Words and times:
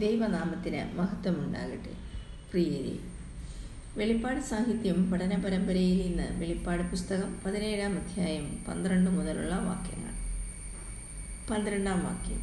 ദൈവനാമത്തിന് 0.00 0.96
മഹത്വമുണ്ടാകട്ടെ. 0.98 1.94
പ്രിയരെ 2.50 2.98
വെളിപ്പാട് 3.96 4.40
സാഹിത്യം 4.40 5.10
പഠന 5.10 5.36
പരമ്പരയിൽ 5.36 5.98
നിന്ന് 6.06 6.40
വെളിപ്പാട് 6.40 6.82
പുസ്തകം 6.82 7.40
പതിനേഴാം 7.46 7.94
അധ്യായം 7.98 8.64
പന്ത്രണ്ട് 8.68 9.10
മുതലുള്ള 9.10 9.54
വാക്യങ്ങൾ. 9.54 10.14
പന്ത്രണ്ടാം 11.50 12.04
വാക്യം. 12.04 12.40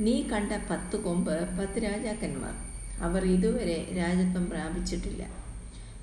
നീ 0.00 0.22
കണ്ട 0.22 0.52
പത്ത് 0.70 0.96
കൊമ്പ് 0.96 1.58
പത്ത് 1.58 1.82
രാജാക്കന്മാർ. 1.82 2.54
അവർ 3.02 3.24
ഇതുവരെ 3.24 3.78
രാജത്വം 3.96 4.50
പ്രാപിച്ചിട്ടില്ല. 4.50 5.22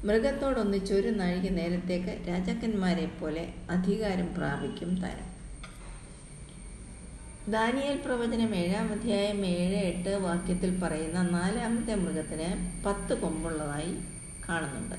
മൃഗത്തോടൊന്നിച്ചൊരു 0.05 1.09
നാഴിക 1.09 1.50
നേരത്തേക്ക് 1.50 2.27
രാജാക്കന്മാരെ 2.27 3.05
പോലെ 3.05 3.54
അധികാരം 3.70 4.34
പ്രാപിക്കും 4.34 5.02
തരം. 5.02 5.32
ദാനിയൽ 7.51 7.97
പ്രവചനം 8.05 8.55
ഏഴാം 8.55 8.91
അധ്യായം 8.91 9.45
ഏഴ് 9.45 9.75
എട്ട് 9.75 10.09
വാക്യത്തിൽ 10.09 10.79
പറയുന്ന 10.81 11.21
നാലാമത്തെ 11.21 11.95
മൃഗത്തിന് 11.95 12.47
പത്ത് 12.85 13.13
കൊമ്പുള്ളതായി 13.13 13.97
കാണുന്നുണ്ട്. 14.49 14.95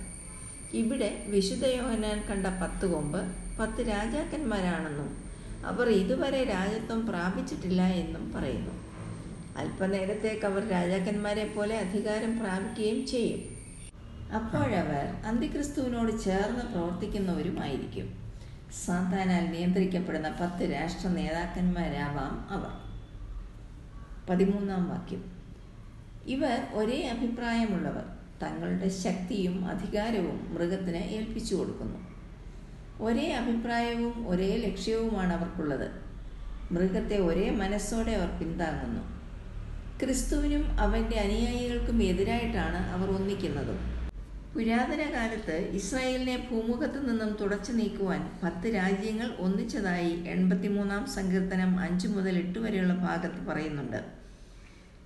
ഇവിടെ 0.73 1.25
വിശുദ്ധ 1.27 1.67
യോഹനാൻ 1.67 2.19
കണ്ട 2.31 2.47
പത്ത് 2.63 2.87
കൊമ്പ് 2.87 3.19
പത്ത് 3.61 3.89
രാജാക്കന്മാരാണെന്നും 3.89 5.09
അവർ 5.65 5.89
ഇതുവരെ 5.89 6.45
രാജ്യത്വം 6.45 7.07
പ്രാപിച്ചിട്ടില്ല 7.07 7.83
എന്നും 7.83 8.33
പറയുന്നു. 8.33 8.75
അല്പനേരത്തേക്ക് 9.57 10.47
അവർ 10.47 10.69
രാജാക്കന്മാരെ 10.69 11.45
പോലെ 11.45 11.79
അധികാരം 11.79 12.39
പ്രാപിക്കുകയും 12.39 13.07
ചെയ്യും. 13.07 13.43
അപ്പോഴവർ 14.33 15.07
അന്തിക്രിസ്തുവിനോട് 15.27 16.13
ചേർന്ന് 16.25 16.65
പ്രവർത്തിക്കുന്നവരുമായിരിക്കും. 16.75 18.25
സാത്താനാൽ 18.75 19.51
നിയന്ത്രിക്കപ്പെടുന്ന 19.51 20.29
പത്ത് 20.29 20.73
രാഷ്ട്ര 20.73 21.09
നേതാക്കന്മാരാവാം 21.09 22.49
അവർ. 22.51 22.95
പതിമൂന്നാം 24.31 24.89
വാക്യം. 24.89 25.33
ഇവർ 26.27 26.67
ഒരേ 26.73 27.09
അഭിപ്രായമുള്ളവർ. 27.09 28.05
തങ്ങളുടെ 28.43 28.89
ശക്തിയും 28.89 29.65
അധികാരവും 29.67 30.55
മൃഗത്തിന് 30.55 30.97
ഏൽപ്പിച്ചു 30.97 31.55
കൊടുക്കുന്നു. 31.55 31.99
ഒരേ 33.01 33.33
അഭിപ്രായവും 33.33 34.29
ഒരേ 34.29 34.57
ലക്ഷ്യവുമാണ് 34.57 35.33
അവർക്കുള്ളത്. 35.33 35.91
മൃഗത്തെ 36.73 37.19
ഒരേ 37.19 37.51
മനസ്സോടെ 37.51 38.13
അവർ 38.13 38.39
പിന്താങ്ങുന്നു. 38.39 39.15
ക്രിസ്തുവിനും 40.01 40.81
അവന്റെ 40.81 41.17
അനുയായികൾക്കും 41.17 42.03
എതിരായിട്ടാണ് 42.03 42.77
അവർ 42.77 43.11
ഒന്നിക്കുന്നതും. 43.11 43.94
പുരാതന 44.55 45.03
കാലത്ത് 45.15 45.55
ഇസ്രായേലിനെ 45.79 46.35
ഭൂമുഖത്തു 46.49 46.99
നിന്നും 47.07 47.31
തുടച്ചു 47.39 47.73
നീക്കുവാൻ 47.79 48.21
പത്ത് 48.43 48.69
രാജ്യങ്ങൾ 48.75 49.29
ഒന്നിച്ചതായി 49.45 50.13
എൺപത്തിമൂന്നാം 50.35 51.05
സങ്കീർത്തനം 51.15 51.73
അഞ്ച് 51.87 52.09
മുതൽ 52.09 52.35
എട്ട് 52.43 52.59
വരെയുള്ള 52.65 52.95
ഭാഗത്ത് 53.07 53.41
പറയുന്നുണ്ട്. 53.49 54.01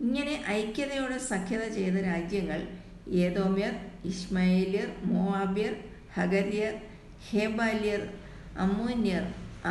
ഇങ്ങനെ 0.07 0.35
ഐക്യതയോടെ 0.57 1.19
സഖ്യത 1.31 1.63
ചെയ്ത 1.77 1.97
രാജ്യങ്ങൾ 2.11 2.61
ഏതോമ്യർ 3.25 3.75
ഇസ്മായേലിയർ 4.13 4.91
മോവാബ്യർ 5.13 5.73
ഹഗരിയർ 6.17 6.75
ഹേബാലിയർ 7.31 8.03
അമ്മോന്യർ 8.67 9.25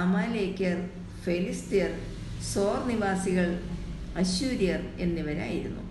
അമാലേക്യർ 0.04 0.78
ഫെലിസ്തീർ 1.26 1.92
സോർ 2.54 2.80
നിവാസികൾ 2.92 3.48
അശൂര്യർ 4.24 4.82
എന്നിവരായിരുന്നു. 5.06 5.84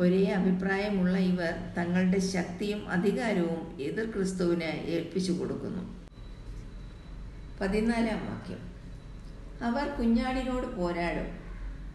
ഒരേ 0.00 0.24
അഭിപ്രായമുള്ള 0.26 1.18
ഇവർ 1.18 1.74
തങ്ങളുടെ 1.76 2.18
ശക്തിയും 2.18 2.88
അധികാരവും 2.88 3.80
എതിർ 3.80 4.10
ക്രിസ്തുവിന് 4.10 4.64
ഏൽപ്പിച്ചു 4.64 5.32
കൊടുക്കുന്നു. 5.32 5.82
പതിനാലാം 7.60 8.20
വാക്യം. 8.26 8.60
അവർ 9.62 9.88
കുഞ്ഞാടിനോട് 9.88 10.76
പോരാടും. 10.76 11.40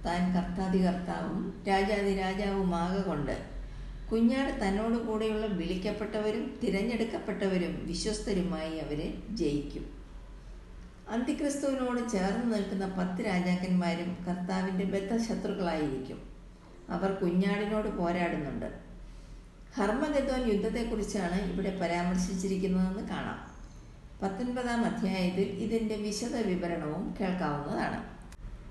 താൻ 0.05 0.35
കർത്താതി 0.35 0.85
കർത്താവും 0.85 1.63
രാജാതി 1.67 2.15
രാജാവുമാകൊണ്ട് 2.15 3.37
കുഞ്ഞാട് 4.11 4.67
തന്നോട് 4.67 4.95
കൂടെയുള്ള 4.95 5.45
വിളിക്കപ്പെട്ടവരും 5.45 6.59
തിരഞ്ഞെടുക്കപ്പെട്ടവരും 6.63 7.85
വിശ്വസ്തരുമായി 7.87 8.77
അവരെ 8.77 9.13
ജയിക്കും. 9.29 9.85
അന്തിക്രിസ്തുവിനോട് 11.09 12.09
ചേർന്ന് 12.09 12.55
നിൽക്കുന്ന 12.55 12.85
പത്ത് 12.85 13.25
രാജാക്കന്മാരും 13.25 14.17
കർത്താവിന്റെ 14.27 14.85
ബദ്ധശത്രുക്കളായിരിക്കും. 14.85 16.34
അവർ 16.89 17.11
കുഞ്ഞാടിനോട് 17.11 17.97
പോരാടുന്നുണ്ട്. 17.97 18.79
ഹർമഗദ്വാൻ 19.75 20.51
യുദ്ധത്തെക്കുറിച്ചാണ് 20.51 21.51
ഇവിടെ 21.51 21.79
പരാമർശിച്ചിരിക്കുന്നതെന്ന് 21.79 23.09
കാണാം. 23.09 23.55
പത്തൊൻപതാം 24.21 24.85
അധ്യായത്തിൽ 24.85 25.41
ഇതിന്റെ 25.41 25.95
വിശദ 25.95 26.35
വിവരണവും 26.35 27.15
കേൾക്കാവുന്നതാണ്. 27.19 28.15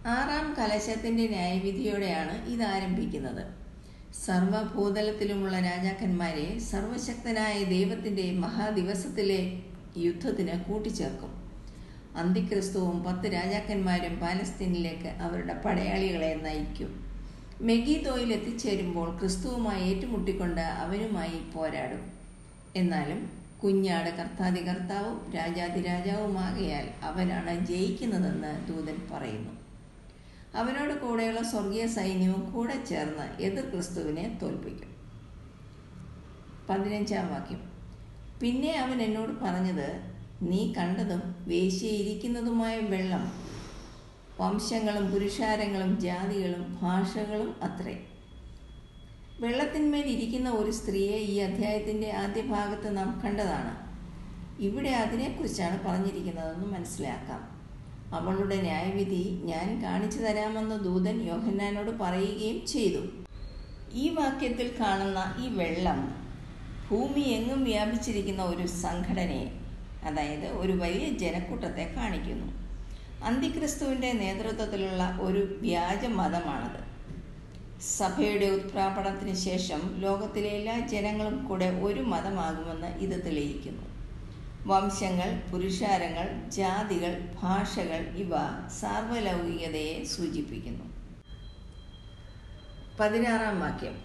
ആറാം 0.07 0.55
കലശത്തിന്റെ 0.59 1.27
ന്യായവിധിയോടെയാണ് 1.27 2.49
ഇത് 2.49 2.63
ആരംഭിക്കുന്നത്. 2.63 3.65
സർവഭൂതലത്തിലുമുള്ള 4.15 5.61
രാജാക്കന്മാരെ 5.61 6.59
സർവശക്തനായ 6.59 7.65
ദൈവത്തിന്റെ 7.65 8.33
മഹാദിവസത്തിലെ 8.33 9.63
യുദ്ധത്തിന് 9.97 10.65
കൂട്ടിച്ചേർക്കും. 10.65 11.45
അന്തിക്രിസ്തുവും 12.17 13.05
പത്ത് 13.05 13.33
രാജാക്കന്മാരും 13.33 14.21
പാലസ്തീനിലേക്ക് 14.21 15.09
അവരുടെ 15.09 15.55
പടയാളികളെ 15.55 16.41
നയിക്കും. 16.43 17.14
മെഗീദോയിൽ 17.61 18.33
എത്തിച്ചേരുമ്പോൾ 18.33 19.19
ക്രിസ്തുവുമായി 19.19 19.89
ഏറ്റുമുട്ടിക്കൊണ്ട് 19.89 20.61
അവനുമായി 20.61 21.51
പോരാടും. 21.55 22.13
എന്നാലും 22.77 23.31
കുഞ്ഞാട് 23.63 24.11
കർത്താതി 24.11 24.69
കർത്താവും 24.69 25.33
രാജാതി 25.33 25.81
രാജാവുമാകയാൽ 25.81 26.89
അവനാണ് 27.03 27.67
ജയിക്കുന്നതെന്ന് 27.67 28.67
ദൂതൻ 28.69 28.97
പറയുന്നു. 29.13 29.51
അവനോട് 30.55 31.01
കൂടെയുള്ള 31.01 31.43
സ്വർഗീയ 31.43 31.87
സൈന്യവും 31.87 32.53
കൂടെ 32.53 32.85
ചേർന്ന് 32.85 33.43
എതിർ 33.43 33.65
ക്രിസ്തുവിനെ 33.65 34.39
തോൽപ്പിക്കും. 34.43 34.95
പതിനഞ്ചാം 36.71 37.29
വാക്യം. 37.29 37.63
പിന്നെ 38.43 38.73
അവൻ 38.73 39.03
എന്നോട് 39.03 39.33
പറഞ്ഞത് 39.33 39.89
നീ 40.43 40.73
കണ്ടതും 40.73 41.35
വേശിയിരിക്കുന്നതുമായ 41.49 42.81
വെള്ളം 42.81 43.44
വംശങ്ങളും 44.41 45.12
പുരുഷാരങ്ങളും 45.12 46.00
ജാതികളും 46.00 46.78
ഭാഷകളും 46.83 47.56
അത്രേ. 47.62 48.00
വെള്ളത്തിന്മേൽ 49.41 50.06
ഇരിക്കുന്ന 50.06 50.50
ഒരു 50.50 50.71
സ്ത്രീയെ 50.71 51.19
ഈ 51.19 51.39
അധ്യായത്തിന്റെ 51.39 52.12
ആദ്യ 52.12 52.43
ഭാഗത്ത് 52.43 52.97
നാം 52.97 53.21
കണ്ടതാണ്. 53.25 53.84
ഇവിടെ 54.62 54.91
അതിനെക്കുറിച്ചാണ് 54.91 55.84
പറഞ്ഞിരിക്കുന്നതെന്ന് 55.87 56.67
മനസ്സിലാക്കാം. 56.67 57.55
അവളുടെ 58.15 58.56
ന്യായവിധി 58.56 59.41
ഞാൻ 59.44 59.83
കാണിച്ചു 59.83 60.19
തരാമെന്ന് 60.19 60.84
ദൂതൻ 60.84 61.23
യോഹന്നാനോട് 61.23 61.91
പറയുകയും 61.91 62.67
ചെയ്തു. 62.67 63.03
ഈ 63.93 64.09
വാക്യത്തിൽ 64.09 64.75
കാണുന്ന 64.81 65.34
ഈ 65.44 65.49
വെള്ളം 65.56 66.25
ഭൂമി 66.91 67.21
എങ്ങും 67.21 67.65
വ്യാപിച്ചിരിക്കുന്ന 67.65 68.43
ഒരു 68.43 68.67
സംഘടനയെ 68.67 69.49
അതായത് 70.05 70.47
ഒരു 70.47 70.73
വലിയ 70.73 71.19
ജനക്കൂട്ടത്തെ 71.19 71.93
കാണിക്കുന്നു. 71.97 72.64
അന്തിക്രിസ്തുവിന്റെ 73.23 74.13
നേതൃത്വത്തിലുള്ള 74.13 75.19
ഒരു 75.21 75.59
വ്യാജ 75.61 76.05
മതമാണത് 76.05 76.85
സഭയുടെ 77.81 78.47
ഉത്പ്രാപണത്തിന് 78.47 79.35
ശേഷം 79.35 80.01
ലോകത്തിലെ 80.01 80.49
എല്ലാ 80.49 80.87
ജനങ്ങളും 80.87 81.47
കൂടെ 81.47 81.81
ഒരു 81.81 82.01
മതമാകുമെന്ന് 82.01 82.87
ഇത് 82.87 83.25
തെളിയിക്കുന്നു. 83.25 83.83
വംശങ്ങൾ 84.67 85.51
പുരുഷാരങ്ങൾ 85.53 86.51
ജാതികൾ 86.51 87.29
ഭാഷകൾ 87.43 88.17
ഇവ 88.17 88.31
സാർവലൗകികതയെ 88.81 90.05
സൂചിപ്പിക്കുന്നു. 90.05 90.85
പതിനാറാം 93.01 93.61
വാക്യം. 93.61 93.97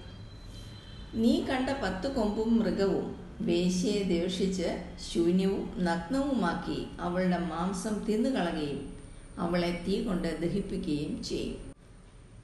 നീ 1.13 1.45
കണ്ട 1.45 1.69
പത്ത് 1.69 2.15
കൊമ്പും 2.15 2.59
മൃഗവും 2.59 3.19
വേശ്യയെ 3.41 4.03
ദേഷിച്ച് 4.03 4.83
ശൂന്യവും 5.11 5.73
നഗ്നവുമാക്കി 5.77 6.87
അവളുടെ 6.99 7.37
മാംസം 7.37 8.05
തിന്നുകളയുകയും 8.05 8.98
അവളെ 9.39 9.81
തീ 9.87 10.03
കൊണ്ട് 10.03 10.41
ദഹിപ്പിക്കുകയും 10.41 11.23
ചെയ്യും. 11.23 11.57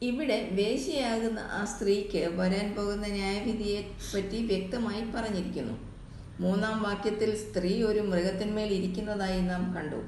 ഇവിടെ 0.02 0.50
വേശ്യയാകുന്ന 0.52 1.40
ആ 1.40 1.66
സ്ത്രീക്ക് 1.66 2.30
വരാൻ 2.36 2.76
പോകുന്ന 2.78 3.08
ന്യായവിധിയെ 3.08 3.82
പറ്റി 4.16 4.46
വ്യക്തമായി 4.46 5.04
പറഞ്ഞിരിക്കുന്നു. 5.16 5.78
മൂന്നാം 6.40 6.84
വാക്യത്തിൽ 6.84 7.36
സ്ത്രീ 7.36 7.84
ഒരു 7.84 8.00
മൃഗത്തിന്മേൽ 8.00 8.74
ഇരിക്കുന്നതായി 8.74 9.42
നാം 9.42 9.74
കണ്ടു. 9.74 10.02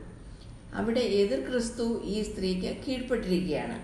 അവിടെ 0.73 0.99
എതിർ 0.99 1.49
ക്രിസ്തു 1.49 2.03
ഈ 2.05 2.23
സ്ത്രീക്ക് 2.23 2.77
കീഴ്പ്പെട്ടിരിക്കുകയാണ്. 2.87 3.77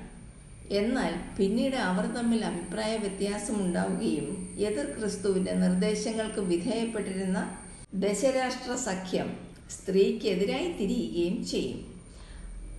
എന്നാൽ 0.73 1.13
പിന്നീട് 1.37 1.75
അവർ 1.75 2.05
തമ്മിൽ 2.05 2.45
അഭിപ്രായ 2.45 2.97
വ്യത്യാസം 2.97 3.65
ഉണ്ടാവുകയും 3.65 4.27
എതിർ 4.59 4.85
ക്രിസ്തുവിന്റെ 4.85 5.53
നിർദ്ദേശങ്ങൾക്ക് 5.53 6.39
വിധേയപ്പെട്ടിരുന്ന 6.39 7.57
ദശരാഷ്ട്ര 7.93 8.75
സഖ്യം 8.75 9.37
സ്ത്രീക്കെതിരായി 9.71 10.71
തിരിയുകയും 10.71 11.45
ചെയ്യും. 11.45 11.92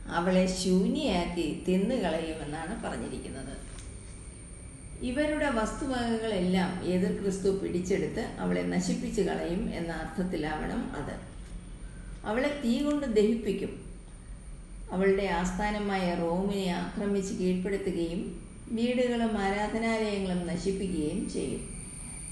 അവളെ 0.06 0.47
ശൂന്യയാക്കി 0.47 1.65
തിന്നുകളയുമെന്നാണ് 1.69 2.85
പറഞ്ഞിരിക്കുന്നത്. 2.85 3.75
ഇവരുടെ 5.05 5.51
വസ്തുവകകളെല്ലാം 5.51 6.85
എതിർ 6.85 7.23
ക്രിസ്തു 7.23 7.49
പിടിച്ചെടുത്ത് 7.49 8.21
അവളെ 8.21 8.62
നശിപ്പിച്ചു 8.62 9.23
കളയും 9.23 9.75
എന്ന 9.75 9.93
അർത്ഥത്തിലാവണം 9.93 10.93
അത്. 10.97 11.35
അവളെ 12.27 12.61
തീ 12.65 12.83
കൊണ്ട് 12.83 13.06
ദഹിപ്പിക്കും. 13.06 13.85
അവളുടെ 14.93 15.25
ആസ്ഥാനമായ 15.25 16.15
റോമിനെ 16.15 16.67
ആക്രമിച്ച് 16.67 17.35
കീഴ്പ്പെടുത്തുകയും 17.35 18.41
വീടുകളും 18.73 19.39
ആരാധനാലയങ്ങളും 19.39 20.47
നശിപ്പിക്കുകയും 20.47 21.31
ചെയ്യും. 21.31 21.69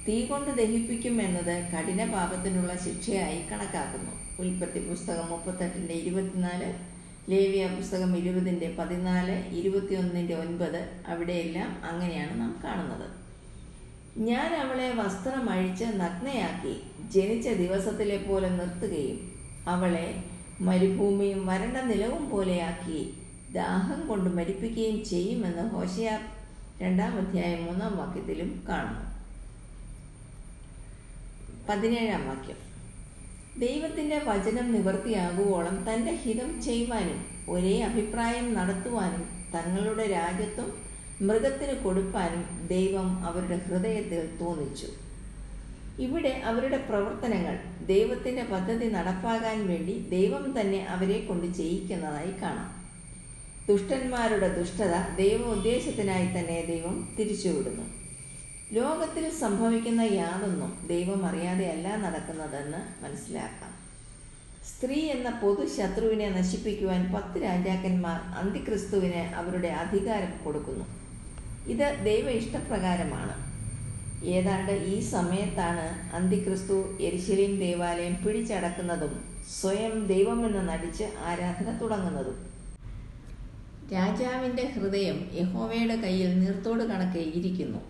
തീ 0.08 0.26
കൊണ്ട് 0.26 0.50
ദഹിപ്പിക്കും 0.50 1.22
എന്നത് 1.22 1.64
കഠിന 1.72 2.12
പാപത്തിനുള്ള 2.12 2.76
ശിക്ഷയായി 2.76 3.42
കണക്കാക്കുന്നു. 3.42 4.42
ഉൽപ്പത്തി 4.42 4.88
പുസ്തകം 4.88 5.30
മുപ്പത്തെട്ടിന്റെ 5.30 5.94
ഇരുപത്തിനാല് 5.94 6.91
ലേവിയ 7.32 7.66
പുസ്തകം 7.66 8.16
ഇരുപതിന്റെ 8.16 8.76
പതിനാല് 8.78 9.34
ഇരുപത്തിയൊന്നിന്റെ 9.54 10.34
ഒൻപത് 10.34 10.80
അവിടെയെല്ലാം 11.06 11.70
അങ്ങനെയാണ് 11.90 12.40
നാം 12.40 12.60
കാണുന്നത്. 12.64 13.06
ഞാൻ 14.18 14.50
അവളെ 14.54 14.88
വസ്ത്രം 14.94 15.50
അഴിച്ച് 15.50 15.84
നഗ്നയാക്കി 15.84 16.74
ജനിച്ച 17.14 17.48
ദിവസത്തിലെ 17.48 18.16
പോലെ 18.16 18.48
നിർത്തുകയും 18.48 19.18
അവളെ 19.68 20.06
മരുഭൂമിയും 20.60 21.46
വരണ്ട 21.46 21.76
നിലവും 21.76 22.30
പോലെയാക്കി 22.30 23.00
ദാഹം 23.52 24.08
കൊണ്ട് 24.08 24.30
മരിപ്പിക്കുകയും 24.30 25.04
ചെയ്യുമെന്ന് 25.04 25.64
ഹോശയ 25.68 26.10
രണ്ടാം 26.82 27.16
അധ്യായം 27.18 27.64
മൂന്നാം 27.64 27.96
വാക്യത്തിലും 27.96 28.50
കാണുന്നു. 28.68 29.06
പതിനേഴാം 31.68 32.22
വാക്യം. 32.28 32.71
ദൈവത്തിന്റെ 33.58 34.18
വചനം 34.18 34.72
നിവർത്തിയാകുവോളം 34.72 35.86
തന്റെ 35.88 36.14
ഹിതം 36.14 36.62
ചെയ്യുവാനും 36.62 37.24
ഒരേ 37.48 37.80
അഭിപ്രായം 37.80 38.54
നടത്തുവാനും 38.54 39.28
തങ്ങളുടെ 39.54 40.06
രാജ്യത്വം 40.06 40.92
മൃഗത്തിന് 41.22 41.84
കൊടുപ്പാനും 41.84 42.66
ദൈവം 42.66 43.26
അവരുടെ 43.26 43.56
ഹൃദയത്തിൽ 43.56 44.38
തോന്നിച്ചു. 44.40 44.86
ഇവിടെ 46.02 46.28
അവരുടെ 46.28 46.76
പ്രവർത്തനങ്ങൾ 46.76 47.86
ദൈവത്തിന്റെ 47.86 48.42
പദ്ധതി 48.42 48.86
നടപ്പാകാൻ 48.86 49.68
വേണ്ടി 49.68 50.06
ദൈവം 50.10 50.60
തന്നെ 50.60 50.86
അവരെ 50.86 51.18
കൊണ്ട് 51.20 51.56
ചെയ്യിക്കുന്നതായി 51.56 52.42
കാണാം. 52.42 52.82
ദുഷ്ടന്മാരുടെ 53.68 54.48
ദുഷ്ടത 54.48 55.16
ദൈവ 55.16 55.42
ഉദ്ദേശത്തിനായി 55.42 56.26
തന്നെ 56.26 56.64
ദൈവം 56.68 57.08
തിരിച്ചുവിടുന്നു. 57.18 58.01
ലോകത്തിൽ 58.76 59.24
സംഭവിക്കുന്ന 59.30 60.00
യാതൊന്നും 60.00 60.70
ദൈവം 60.86 61.26
അറിയാതെയല്ല 61.26 61.96
നടക്കുന്നതെന്ന് 61.96 63.04
മനസ്സിലാക്കാം. 63.04 63.72
സ്ത്രീ 64.70 64.98
എന്ന 65.14 65.30
പൊതു 65.30 65.64
ശത്രുവിനെ 65.76 66.28
നശിപ്പിക്കുവാൻ 66.28 67.14
പത്ത് 67.14 67.42
രാജാക്കന്മാർ 67.42 68.20
അന്തിക്രിസ്തുവിന് 68.40 69.22
അവരുടെ 69.34 69.68
അധികാരം 69.68 70.32
കൊടുക്കുന്നു. 70.44 70.86
ഇത് 71.66 71.86
ദൈവ 72.04 72.30
ഇഷ്ടപ്രകാരമാണ്. 72.30 73.36
ഏതാണ്ട് 74.36 74.72
ഈ 74.72 75.00
സമയത്താണ് 75.00 75.86
അന്തിക്രിസ്തു 76.16 76.98
എരിശിലീം 77.00 77.58
ദേവാലയം 77.58 78.16
പിടിച്ചടക്കുന്നതും 78.24 79.14
സ്വയം 79.60 80.06
ദൈവമെന്ന് 80.06 80.68
നടിച്ച് 80.68 81.06
ആരാധന 81.28 81.78
തുടങ്ങുന്നതും. 81.78 82.38
രാജാവിന്റെ 83.92 84.62
ഹൃദയം 84.74 85.18
യഹോവയുടെ 85.32 85.96
കയ്യിൽ 85.96 86.38
നീർത്തോട് 86.40 86.82
കണക്കെ 86.82 87.18
ഇരിക്കുന്നു. 87.18 87.80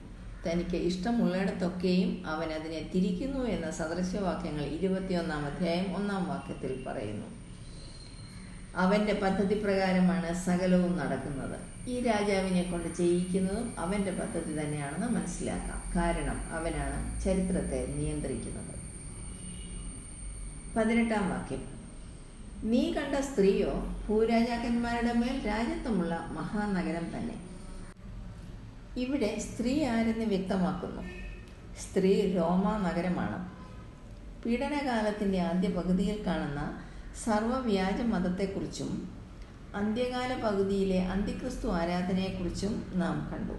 തനിക്ക് 0.47 0.77
ഇഷ്ടമുള്ളിടത്തൊക്കെയും 0.77 2.27
അവൻ 2.27 2.49
അതിനെ 2.49 2.91
തിരിക്കുന്നു 2.95 3.45
എന്ന 3.45 3.71
സദൃശ്യവാക്യങ്ങൾ 3.71 4.63
ഇരുപത്തിയൊന്നാം 4.63 5.45
അധ്യായം 5.47 5.97
ഒന്നാം 5.97 6.29
വാക്യത്തിൽ 6.29 6.85
പറയുന്നു. 6.87 7.27
അവന്റെ 8.77 9.13
പദ്ധതി 9.13 9.55
പ്രകാരമാണ് 9.55 10.35
സകലവും 10.35 10.99
നടക്കുന്നത്. 10.99 11.57
ഈ 11.89 12.01
രാജാവിനെ 12.01 12.63
കൊണ്ട് 12.63 12.97
ചെയ്യിക്കുന്നതും 12.97 13.75
അവന്റെ 13.79 14.11
പദ്ധതി 14.11 14.61
തന്നെയാണെന്ന് 14.61 15.07
മനസ്സിലാക്കാം. 15.07 15.93
കാരണം 15.97 16.41
അവനാണ് 16.53 17.23
ചരിത്രത്തെ 17.25 17.87
നിയന്ത്രിക്കുന്നത്. 17.87 18.75
പതിനെട്ടാം 20.77 21.31
വാക്യം. 21.31 21.63
നീ 22.65 22.93
കണ്ട 22.93 23.15
സ്ത്രീയോ 23.15 23.73
ഭൂരാജാക്കന്മാരുടെ 24.09 25.13
മേൽ 25.13 25.47
രാജ്യത്വമുള്ള 25.47 26.29
മഹാനഗരം 26.33 27.07
തന്നെ. 27.17 27.52
ഇവിടെ 28.97 29.39
സ്ത്രീ 29.39 29.85
ആരെന്ന് 29.85 30.25
വ്യക്തമാക്കുന്നു. 30.25 31.03
സ്ത്രീ 31.81 32.35
റോമ 32.37 32.89
നഗരമാണ്. 32.89 33.51
പീഡനകാലത്തിന്റെ 34.45 35.41
ആദ്യ 35.41 35.69
പകുതിയിൽ 35.69 36.27
കാണുന്ന 36.27 36.83
സർവവ്യാജ 37.25 38.01
മതത്തെക്കുറിച്ചും 38.01 39.09
അന്ത്യകാല 39.75 40.43
പകുതിയിലെ 40.43 41.03
അന്തിക്രിസ്തു 41.03 41.69
ആരാധനയെക്കുറിച്ചും 41.69 42.93
നാം 42.95 43.31
കണ്ടു. 43.33 43.53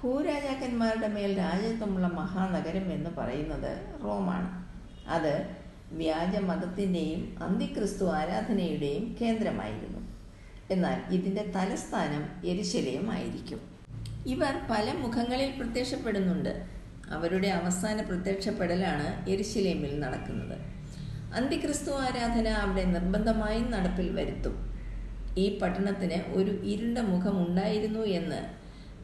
ഭൂരാജാക്കന്മാരുടെ 0.00 1.08
മേൽ 1.08 1.38
രാജ്യത്വമുള്ള 1.38 2.06
മഹാനഗരം 2.06 2.92
എന്ന് 2.92 3.10
പറയുന്നത് 3.10 3.94
റോമാണ്. 4.04 4.66
അത് 5.08 5.56
വ്യാജ 5.92 6.28
വ്യാജമതത്തിന്റെയും 6.28 7.42
അന്തിക്രിസ്തു 7.42 8.04
ആരാധനയുടെയും 8.04 9.16
കേന്ദ്രമായിരുന്നു. 9.20 9.98
എന്നാൽ 10.70 11.14
ഇതിന്റെ 11.14 11.52
തലസ്ഥാനം 11.56 12.46
എരിശലയമായിരിക്കും 12.46 13.67
ഇവർ 14.32 14.54
പല 14.70 14.86
മുഖങ്ങളിൽ 15.02 15.50
പ്രത്യക്ഷപ്പെടുന്നുണ്ട്. 15.58 16.52
അവരുടെ 17.16 17.48
അവസാന 17.48 17.98
പ്രത്യക്ഷപ്പെടലാണ് 18.02 19.06
എരിശിലേമിൽ 19.30 19.92
നടക്കുന്നത്. 20.00 20.56
അന്തിക്രിസ്തു 21.38 21.92
ആരാധന 22.06 22.48
അവിടെ 22.64 22.84
നിർബന്ധമായും 22.84 23.66
നടപ്പിൽ 23.70 24.08
വരുത്തും. 24.18 24.56
ഈ 25.38 25.58
പട്ടണത്തിന് 25.58 26.18
ഒരു 26.38 26.52
ഇരുണ്ട 26.72 26.98
മുഖം 27.12 27.34
ഉണ്ടായിരുന്നു 27.46 28.04
എന്ന് 28.18 28.40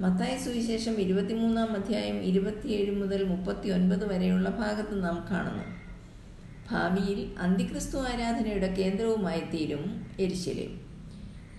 മത്തായ 0.01 0.33
സുവിശേഷം 0.45 0.95
ഇരുപത്തിമൂന്നാം 1.01 1.71
അധ്യായം 1.77 2.17
ഇരുപത്തിയേഴ് 2.31 2.93
മുതൽ 3.03 3.21
മുപ്പത്തി 3.25 3.69
ഒൻപത് 3.69 4.05
വരെയുള്ള 4.13 4.49
ഭാഗത്ത് 4.61 5.05
നാം 5.05 5.19
കാണുന്നു. 5.31 5.67
ഭാവിയിൽ 6.71 7.21
അന്തിക്രിസ്തു 7.39 7.99
ആരാധനയുടെ 8.11 8.71
കേന്ദ്രവുമായി 8.79 9.43
തീരും 9.53 9.85
എരിശിലേം. 10.21 10.73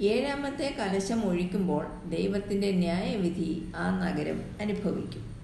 ഏഴാമത്തെ 0.01 0.75
കലശം 0.79 1.25
ഒഴിക്കുമ്പോൾ 1.25 1.85
ദൈവത്തിന്റെ 2.09 2.71
ന്യായവിധി 2.71 3.65
ആ 3.75 4.07
നഗരം 4.07 4.41
അനുഭവിക്കും. 4.61 5.35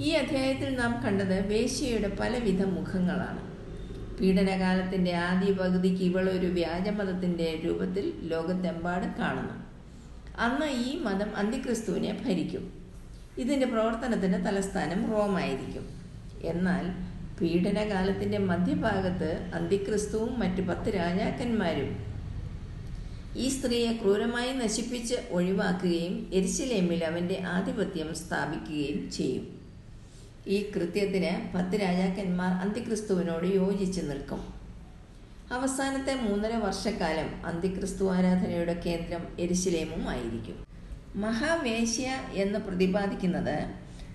ഈ 0.00 0.08
അധ്യായത്തിൽ 0.10 0.74
നാം 0.74 1.02
കണ്ടത് 1.04 1.46
വേശ്യയുടെ 1.46 2.08
പലവിധ 2.20 2.64
മുഖങ്ങളാണ്. 2.64 3.48
പീഡനകാലത്തിന്റെ 4.18 5.12
ആദ്യ 5.12 5.52
പകുതിക്ക് 5.52 6.02
ഇവളൊരു 6.02 6.46
വ്യാജമതത്തിന്റെ 6.46 7.62
രൂപത്തിൽ 7.64 8.12
ലോകത്തെമ്പാടും 8.22 9.14
കാണുന്നു. 9.18 9.54
അന്ന് 10.38 10.66
ഈ 10.66 10.98
മതം 11.02 11.36
അന്തിക്രിസ്തുവിനെ 11.36 12.22
ഭരിക്കും. 12.26 12.72
ഇതിന്റെ 13.38 13.66
പ്രവർത്തനത്തിന് 13.66 14.46
തലസ്ഥാനം 14.46 15.10
റോമായിരിക്കും. 15.10 15.88
എന്നാൽ 16.42 16.86
പീഡനകാലത്തിന്റെ 17.40 18.38
മധ്യഭാഗത്ത് 18.38 19.50
അന്തിക്രിസ്തുവും 19.54 20.40
മറ്റ് 20.40 20.68
പത്ത് 20.68 20.94
രാജാക്കന്മാരും 20.94 22.17
ഈ 23.36 23.48
സ്ത്രീയെ 23.48 23.92
ക്രൂരമായി 23.92 24.52
നശിപ്പിച്ച് 24.52 25.14
ഒഴിവാക്കുകയും 25.30 26.30
എരിശിലേമിൽ 26.34 27.04
അവന്റെ 27.04 27.42
ആധിപത്യം 27.46 28.14
സ്ഥാപിക്കുകയും 28.14 29.10
ചെയ്യും. 29.10 29.58
ഈ 30.46 30.70
കൃത്യത്തിന് 30.76 31.56
പത്ത് 31.56 31.80
രാജാക്കന്മാർ 31.80 32.50
അന്തിക്രിസ്തുവിനോട് 32.50 33.46
യോജിച്ച് 33.46 34.00
നിൽക്കും. 34.00 34.40
അവസാനത്തെ 35.52 36.14
മൂന്നര 36.14 36.56
വർഷക്കാലം 36.56 37.46
അന്തിക്രിസ്തു 37.46 38.10
ആരാധനയുടെ 38.10 38.80
കേന്ദ്രം 38.86 39.40
എരിശിലേമും 39.40 40.08
ആയിരിക്കും. 40.08 40.64
മഹാവേശ്യ 41.16 42.06
എന്ന് 42.32 42.58
പ്രതിപാദിക്കുന്നത് 42.58 43.56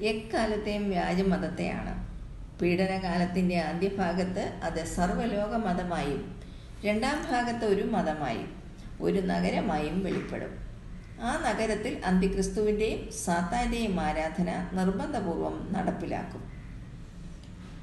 എക്കാലത്തെയും 0.01 0.89
വ്യാജമതത്തെയാണ്. 0.89 2.13
പീഡനകാലത്തിന്റെ 2.61 3.59
ആദ്യഭാഗത്ത് 3.59 4.39
അത് 4.39 4.85
സർവലോക 4.85 5.55
മതമായും 5.55 6.41
രണ്ടാം 6.85 7.31
ഭാഗത്ത് 7.31 7.65
ഒരു 7.65 7.83
മതമായും 7.83 8.62
ഒരു 9.01 9.19
നഗരമായും 9.19 10.03
വെളിപ്പെടും. 10.03 10.73
ആ 11.21 11.51
നഗരത്തിൽ 11.51 12.01
അന്തിക്രിസ്തുവിന്റെയും 12.05 13.11
സാത്താന്റെയും 13.25 13.99
ആരാധന 13.99 14.69
നിർബന്ധപൂർവം 14.73 15.69
നടപ്പിലാക്കും. 15.71 16.53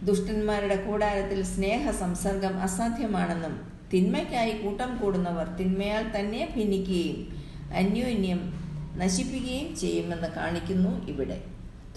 ദുഷ്ടന്മാരുടെ 0.07 0.77
കൂടാരത്തിൽ 0.77 1.43
സ്നേഹ 1.43 1.91
സംസർഗം 1.91 2.61
അസാധ്യമാണെന്നും 2.61 3.73
തിന്മയ്ക്കായി 3.93 4.51
കൂട്ടം 4.51 4.97
കൂടുന്നവർ 4.97 5.47
തിന്മയാൽ 5.47 6.21
തന്നെ 6.21 6.53
ഭിന്നിക്കുകയും 6.57 7.43
അന്യോന്യം 7.77 8.61
നശിപ്പിക്കുകയും 8.97 9.77
ചെയ്യുമെന്ന് 9.77 10.29
കാണിക്കുന്നു 10.29 11.07
ഇവിടെ. 11.07 11.45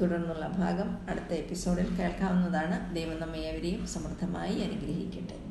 തുടർന്നുള്ള 0.01 0.47
ഭാഗം 0.47 0.97
അടുത്ത 1.09 1.33
എപ്പിസോഡിൽ 1.33 1.85
കേൾക്കാവുന്നതാണ്. 1.85 2.95
ദൈവം 2.95 3.21
നമ്മെ 3.21 3.85
സമൃദ്ധമായി 3.85 4.53
അനുഗ്രഹിക്കട്ടെ. 4.53 5.42